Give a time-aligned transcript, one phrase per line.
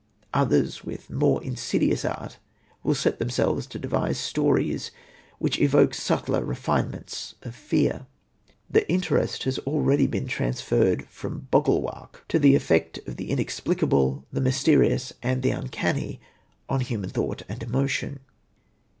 [0.33, 2.39] Others with more insidious art,
[2.81, 4.89] will set themselves to devise stories
[5.37, 8.07] which evoke subtler refinements of fear.
[8.67, 14.25] The interest has already been transferred from 'bogle wark' to the effect of the inexplicable,
[14.33, 16.19] the mysterious and the uncanny
[16.67, 18.21] on human thought and emotion.